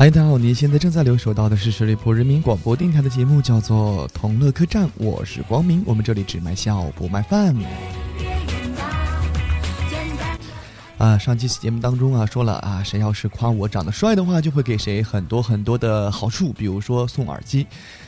[0.00, 0.38] 嗨，大家好！
[0.38, 5.82] 您现在正在留守到的是十里铺人民广播电台的节目，叫做《同乐客栈》，我是光明。
[5.84, 7.54] 我们这里只卖笑不卖饭。
[10.96, 17.66] 啊，上期节目当中啊，说了啊，谁要是夸我长得帅的话，就会给谁很多很多的好处，比如说送耳机。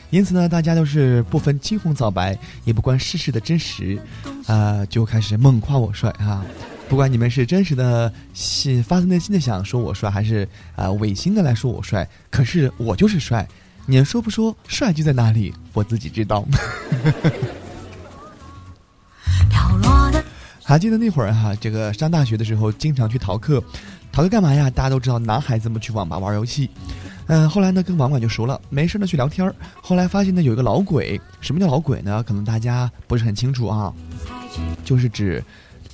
[0.09, 2.35] 因此呢，大家都是不分青红皂白，
[2.65, 4.01] 也不关世事的真实，
[4.47, 6.43] 啊，就开始猛夸我帅啊。
[6.93, 13.47] 不管你们是真实的心发自内心的想说我帅，还是啊违心的来说我帅，可是我就是帅，
[13.87, 16.45] 你们说不说帅就在哪里，我自己知道。
[20.63, 23.59] 还记得那会儿哈，这个上大学的时候经常去逃课，
[24.11, 24.69] 逃课干嘛呀？
[24.69, 26.69] 大家都知道男孩子们去网吧玩游戏，
[27.25, 29.51] 嗯，后来呢跟网管就熟了，没事呢去聊天。
[29.81, 32.21] 后来发现呢有一个老鬼，什么叫老鬼呢？
[32.21, 33.91] 可能大家不是很清楚啊，
[34.85, 35.43] 就是指。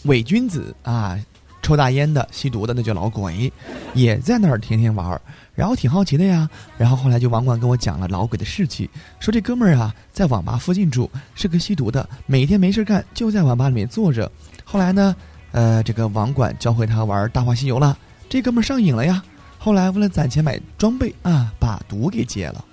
[0.03, 1.19] 伪君子啊，
[1.61, 3.51] 抽大烟的、吸毒的，那叫老鬼，
[3.93, 5.21] 也在那儿天天玩儿。
[5.53, 6.49] 然后挺好奇的呀。
[6.77, 8.89] 然后后来就网管跟我讲了老鬼的事迹，
[9.19, 14.31] 说这哥们儿啊在网吧附近住，是个吸毒的，每天没事干就在网吧里面坐着。
[14.63, 15.15] 后来呢，
[15.51, 17.97] 呃，这个网管教会他玩《大话西游》了，
[18.29, 19.21] 这哥们儿上瘾了呀。
[19.57, 22.63] 后来为了攒钱买装备啊，把毒给戒了。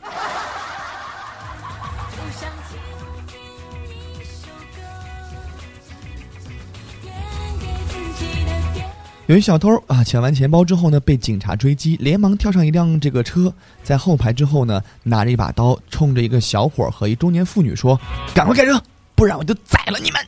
[9.26, 17.98] 有一小偷啊，抢完钱包之后呢，被警察追击，连忙跳上一辆这个车，在后排之后呢，拿着一把刀，冲着一个小伙和一中年妇女说
[18.32, 18.80] ：“赶快开车，
[19.16, 20.20] 不然我就宰了你们！”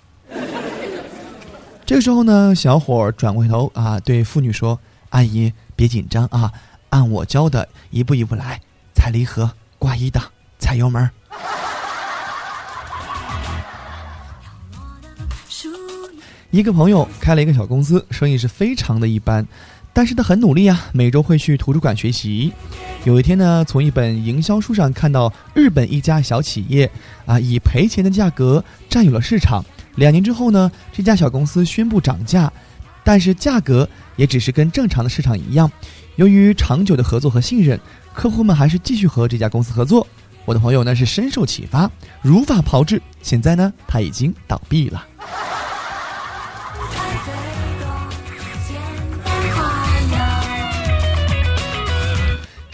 [1.86, 4.76] 这个时候呢，小伙转过头啊，对妇女说
[5.10, 6.52] ：“阿姨，别紧张啊，
[6.90, 8.60] 按我教的，一步一步来，
[8.96, 10.24] 踩离合，挂一档，
[10.58, 11.08] 踩油门。”
[16.50, 19.46] 一个朋友开了一个小公司，生意是非常的一般，
[19.92, 22.50] 但是他很努力啊，每周会去图书馆学习。
[23.04, 26.90] 有一天呢，从一本营销书上看到日本一家小企业
[27.26, 29.62] 啊，以赔钱的价格占有了市场。
[29.96, 32.50] 两年之后呢，这家小公司宣布涨价，
[33.04, 33.86] 但是价格
[34.16, 35.70] 也只是跟正常的市场一样。
[36.16, 37.78] 由于长久的合作和信任，
[38.14, 40.06] 客户们还是继续和这家公司合作。
[40.46, 41.90] 我的朋友呢是深受启发，
[42.22, 43.02] 如法炮制。
[43.22, 45.06] 现在呢，他已经倒闭了。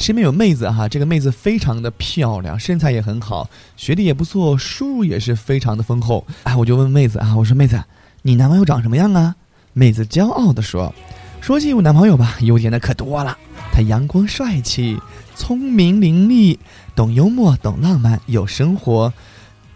[0.04, 6.26] 身边有妹子哈，这个妹子非常的漂亮，身材也很好，学历也不错，收入也是非常的丰厚。
[6.42, 7.82] 哎，我就问妹子啊，我说妹子，
[8.20, 9.34] 你男朋友长什么样啊？
[9.72, 10.94] 妹子骄傲的说
[11.40, 13.34] ：“说起我男朋友吧，优点的可多了，
[13.72, 14.98] 他阳光帅气，
[15.34, 16.58] 聪明伶俐，
[16.94, 19.10] 懂幽默，懂浪漫，有生活，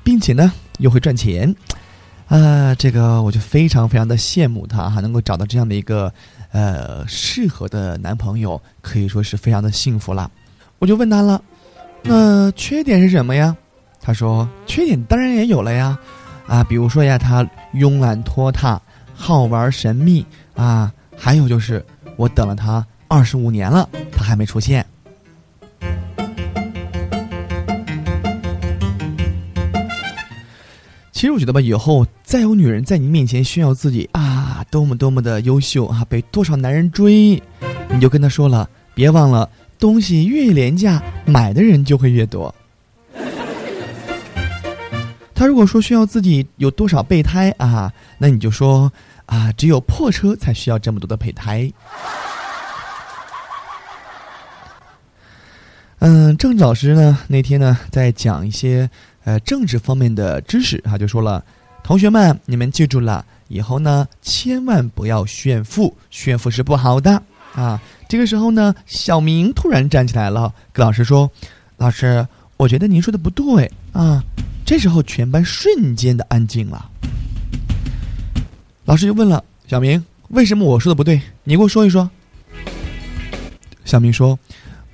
[0.04, 1.56] 并且呢又会赚钱。
[2.28, 6.12] 啊，这个我就非常非常的羡慕他哈，能够找到这样的一个。”
[6.50, 10.30] 呃，适合的男朋友可以说是非常的幸福了。
[10.78, 11.42] 我就问他了，
[12.02, 13.54] 那缺点是什么呀？
[14.00, 15.98] 他说，缺点当然也有了呀，
[16.46, 18.80] 啊，比如说呀，他慵懒拖沓，
[19.12, 20.24] 好玩神秘
[20.54, 21.84] 啊，还有就是
[22.16, 24.82] 我等了他二十五年了，他还没出现。
[31.18, 37.42] 其实我觉得吧，以后再有女人在你面前炫耀自己啊，多么多么的优秀啊，被多少男人追，
[37.88, 42.54] 你就跟他说了，别忘了，东西越廉价，买的人就会越多。
[45.34, 48.92] 他如果说炫耀自己有多少备胎啊，那你就说
[49.26, 51.68] 啊，只有破车才需要这么多的备胎。
[55.98, 58.88] 嗯，郑老师呢，那天呢在讲一些。
[59.28, 61.44] 呃，政治方面的知识他，就说了，
[61.84, 67.22] 同学们，你们记住了，以后呢，千万不要炫富，炫富是不好的
[67.52, 67.78] 啊。
[68.08, 71.30] 这个时候呢，小明突然站起来了，跟老师说
[71.76, 74.24] ：“老师，我觉得您说的不对啊。”
[74.64, 76.90] 这时候，全班瞬间的安静了。
[78.86, 81.20] 老师就问了小明：“为什么我说的不对？
[81.44, 82.10] 你给我说一说。”
[83.84, 84.38] 小明说：“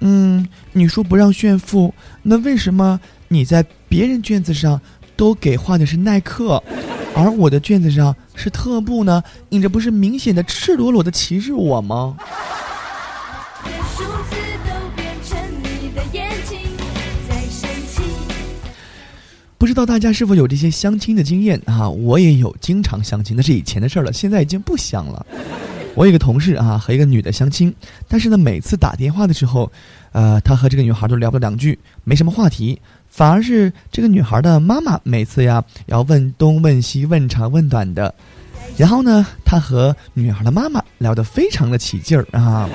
[0.02, 1.94] 嗯，你说不让炫富，
[2.24, 2.98] 那为什么？”
[3.34, 4.80] 你在别人卷子上
[5.16, 6.62] 都给画的是耐克，
[7.16, 9.20] 而我的卷子上是特步呢？
[9.48, 12.16] 你这不是明显的赤裸裸的歧视我吗？
[19.58, 21.90] 不知道大家是否有这些相亲的经验啊？
[21.90, 25.26] 我也有，经常相亲，那是以前的事儿了，现在已经不相了。
[25.96, 27.72] 我有个同事啊，和一个女的相亲，
[28.08, 29.70] 但是呢，每次打电话的时候，
[30.10, 32.78] 呃，他和这个女孩都聊不了两句，没什么话题。
[33.08, 38.12] 反而是这个女孩的妈妈每次呀要问东问西问长问短的，
[38.76, 42.68] 然后呢，他和女孩的妈妈聊得非常的起劲儿啊。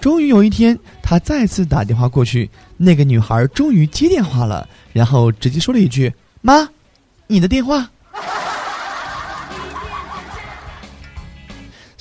[0.00, 6.66] 终于有一天，他再次打电话过去，那个女孩终于接电话了，然后直接说了一句：“妈，
[7.26, 7.90] 你的电话。”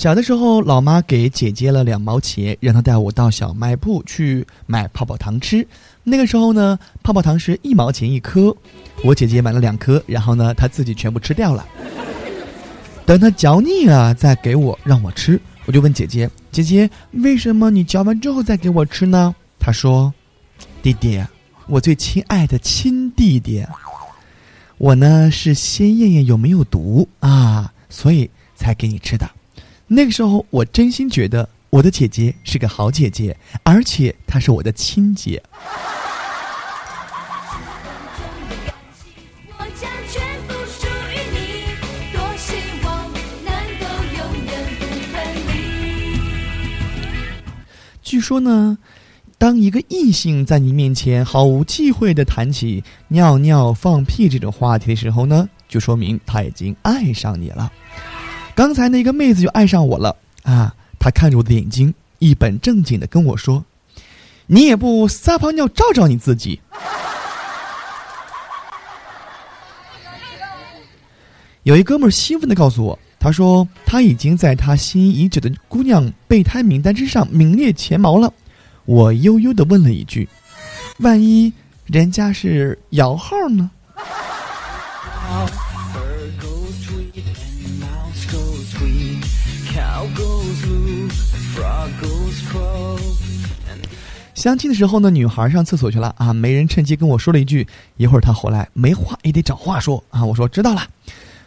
[0.03, 5.65] 小的时候，老妈给姐姐了两毛钱，让她带我到小卖部去买泡泡糖吃。
[6.03, 8.53] 那个时候呢，泡泡糖是一毛钱一颗，
[9.05, 11.65] 我姐姐买了两颗，然后呢，她自己全部吃掉了。
[13.05, 15.39] 等她嚼腻了，再给我让我吃。
[15.67, 20.13] 我就问姐姐：“姐姐，为什么你嚼完之后再给我吃呢？”她说
[20.83, 21.23] ：“弟弟，
[21.67, 23.65] 我最亲爱的亲弟弟，
[24.77, 29.25] 我呢是先验验有没有毒啊，所以才给你吃的。”
[29.87, 35.41] 那个时候，我真心觉得我的姐姐是个好姐姐，而且她是我的亲姐。
[48.01, 48.77] 据说呢，
[49.39, 57.71] 当一个异性在你面前毫无忌讳的谈起尿尿、放屁这种话题的时候呢，就说明他已经爱上你了。
[58.55, 60.73] 刚才那个妹子就爱上我了啊！
[60.99, 63.65] 她看着我的眼睛，一本正经的跟我说
[64.47, 66.61] ：“你也不撒泡尿照照你自己。
[71.63, 78.31] ”有一哥们儿兴奋的告诉我，他说他已经在他心仪已久的姑娘备胎名单之上名列前茅了。
[78.85, 80.27] 我悠悠的问了一句
[80.99, 81.51] ：“万一
[81.85, 83.71] 人家是摇号呢？”
[94.33, 97.65] 相亲的时候呢，女孩上厕所去了啊，没人趁机跟我说了一句
[97.95, 100.81] ：“一会儿她回来，没话也得找话说啊。”我说知道了。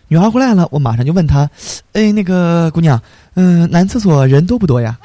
[0.09, 1.51] 女孩回来了，我马上就问她
[1.93, 2.99] ：“哎，那个姑娘，
[3.35, 4.97] 嗯，男厕所人多不多呀？”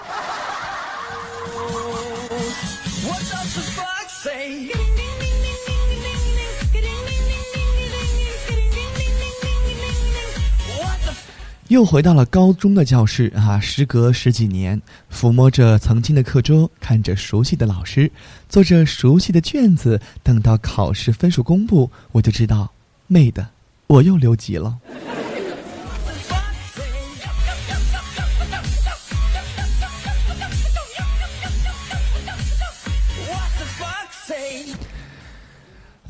[11.72, 13.58] 又回到了高中的教室啊！
[13.58, 18.12] 时隔十几年，抚摸着曾经的课桌，看着熟悉的老师，
[18.50, 22.70] 做着熟悉的卷子，等到考试分数公布，我就知道，
[23.08, 23.48] 妹的，
[23.88, 24.78] 我又留级了。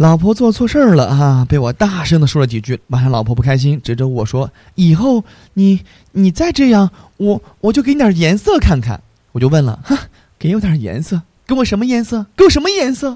[0.02, 5.80] 老婆做错事儿了啊，被我大声的说了几句，晚上老婆不开心，指着我说：“以后你
[6.12, 9.00] 你再这样，我我就给你点颜色看看。”
[9.32, 9.96] 我就问了：“哈，
[10.40, 11.22] 给我点颜色？
[11.46, 12.26] 给我什么颜色？
[12.36, 13.16] 给我什么颜色？”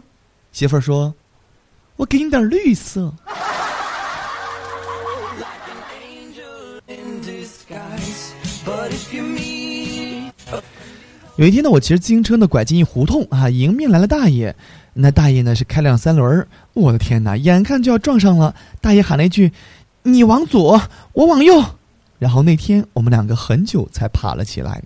[0.53, 1.15] 媳妇儿说
[1.97, 3.11] ：“我给你点绿色。”
[11.37, 14.55] 有一天呢，我骑着自行车呢，拐进一胡同啊，迎面来了大爷。
[14.93, 18.55] 那大爷呢是开辆三轮儿，我的天哪，眼看就要撞上了。
[18.79, 19.51] 大爷喊了一句
[20.03, 21.61] ：“你往左，我往右。”
[22.17, 24.81] 然后那天我们两个很久才爬了起来。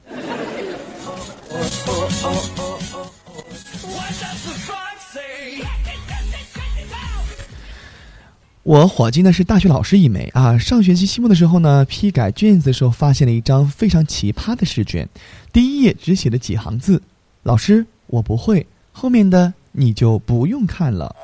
[8.69, 15.09] 我伙计呢是大学老师一枚啊，上学期期末的时候呢，批改卷子的时候发现了一张非常奇葩的试卷，
[15.51, 17.01] 第一页只写了几行字
[17.41, 19.51] ：“老师，我不会。”后面的。
[19.71, 21.15] 你就不用看了，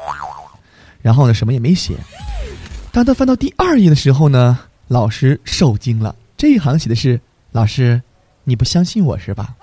[1.01, 1.95] 然后呢，什么也没写。
[2.91, 6.15] 当他翻到第二页的时候呢，老师受惊了。
[6.37, 7.19] 这一行写的是
[7.51, 8.01] ：“老师，
[8.43, 9.55] 你不相信我是吧？”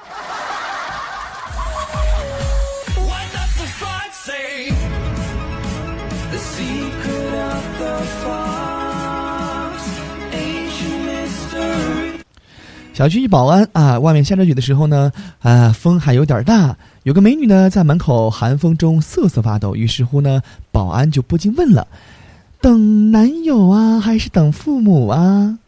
[12.92, 16.76] 小区一保安啊，外面下着雨的时候呢，啊，风还有点大。
[17.04, 19.74] 有个美女呢，在门口寒风中瑟瑟发抖。
[19.74, 21.86] 于是乎呢，保安就不禁问了
[22.60, 25.58] ：“等男友啊，还是等父母啊？”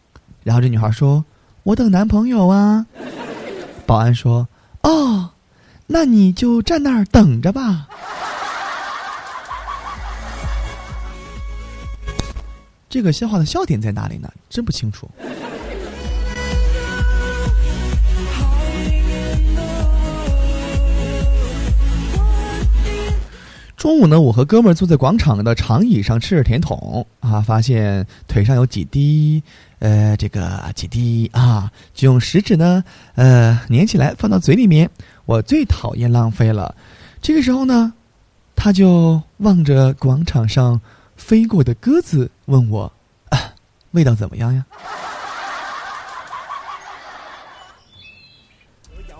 [0.44, 1.24] 然后这女孩说
[1.64, 2.84] ：“我等男朋友啊。”
[3.86, 4.46] 保安说
[4.84, 5.30] ：“哦，
[5.86, 7.88] 那你就站那儿等着吧。”
[12.88, 14.30] 这个笑话的笑点在哪里呢？
[14.50, 15.08] 真不清楚。
[23.84, 29.42] 中午呢，我和哥们儿坐在广场的长椅上吃着甜筒啊，发现腿上有几滴，
[29.78, 32.82] 呃，这个几滴啊，就用食指呢，
[33.14, 34.88] 呃，粘起来放到嘴里面。
[35.26, 36.74] 我最讨厌浪费了。
[37.20, 37.92] 这个时候呢，
[38.56, 40.80] 他就望着广场上
[41.18, 42.90] 飞过的鸽子，问我，
[43.90, 44.64] 味道怎么样呀？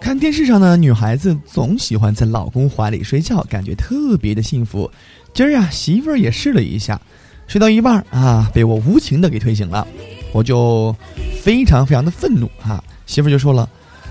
[0.05, 4.89] 看电视上呢，女孩子总喜欢在老公怀里睡觉，感觉特别的幸福。
[5.33, 7.01] 今儿啊，媳妇儿也试了一下，
[7.47, 9.89] 睡到一半啊，被我无情的给推醒了，
[10.35, 10.95] 我就
[11.41, 12.85] 非常非常的愤怒啊！
[13.07, 13.67] 媳妇儿就说了，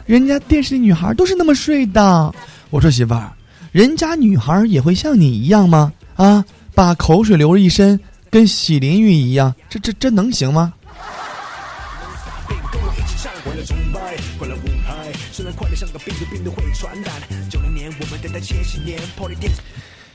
[0.08, 2.34] 人家电视里女孩都是那么睡的。
[2.72, 3.32] 我说媳妇儿，
[3.72, 5.94] 人家女孩也会像你一样吗？
[6.16, 8.00] 啊，把口水流了一身，
[8.32, 10.74] 跟洗淋浴一样，这这这能行吗？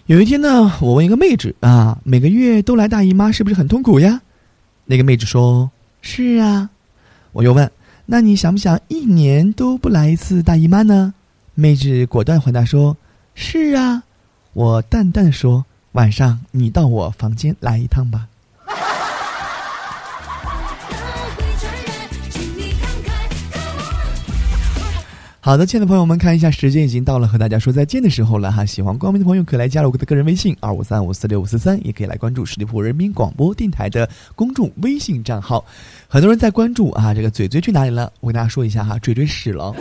[0.06, 4.20] 有一天呢，我问一个妹纸啊，每个月都来大姨妈是不是很痛苦呀？
[4.84, 5.68] 那个妹纸说
[6.00, 6.70] ：“是啊。”
[7.32, 7.70] 我又问
[8.06, 11.12] ：“那你想不想一年都不来一次大姨妈呢？”
[11.54, 12.96] 妹纸果断回答说
[13.34, 14.02] ：“是啊。”
[14.54, 18.28] 我淡淡说：“晚上你到我房间来一趟吧。”
[25.48, 28.66] 好的，亲爱的朋友们，看一下时间，已经到了和大家说再见的时候了哈。
[28.66, 35.64] 喜欢光明的朋友可以来加入我的个人微信二五三五四六五四三，也可以来关注十里铺人民广播电台的公众微信账号。
[36.06, 38.12] 很多人在关注啊，这个嘴嘴去哪里了？
[38.20, 39.74] 我跟大家说一下哈，嘴嘴死了。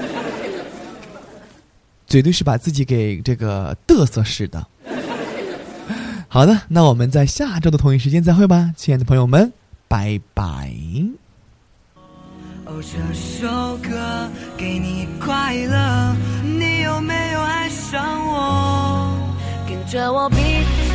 [2.05, 4.65] 嘴嘴是把自己给这个嘚瑟死的。
[6.29, 9.51] 好的，那我们在下周的同一时间再会吧，亲爱的朋友们，
[9.89, 10.71] 拜拜。
[12.81, 19.13] 这首歌给你快乐，你有没有爱上我？
[19.67, 20.87] 跟着我鼻子。